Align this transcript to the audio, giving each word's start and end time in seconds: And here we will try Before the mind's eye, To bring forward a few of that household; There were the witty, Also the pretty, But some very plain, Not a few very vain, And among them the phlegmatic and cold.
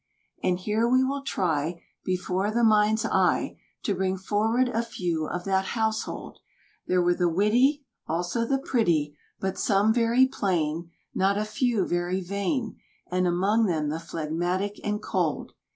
And 0.41 0.57
here 0.57 0.89
we 0.89 1.03
will 1.03 1.21
try 1.21 1.79
Before 2.03 2.49
the 2.49 2.63
mind's 2.63 3.05
eye, 3.05 3.59
To 3.83 3.93
bring 3.93 4.17
forward 4.17 4.67
a 4.69 4.81
few 4.81 5.27
of 5.27 5.43
that 5.45 5.63
household; 5.77 6.39
There 6.87 7.03
were 7.03 7.13
the 7.13 7.29
witty, 7.29 7.85
Also 8.07 8.43
the 8.43 8.57
pretty, 8.57 9.15
But 9.39 9.59
some 9.59 9.93
very 9.93 10.25
plain, 10.25 10.89
Not 11.13 11.37
a 11.37 11.45
few 11.45 11.85
very 11.85 12.19
vain, 12.19 12.79
And 13.11 13.27
among 13.27 13.67
them 13.67 13.89
the 13.89 13.99
phlegmatic 13.99 14.79
and 14.83 15.03
cold. 15.03 15.51